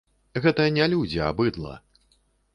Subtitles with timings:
[0.45, 1.77] Гэта не людзі, а быдла.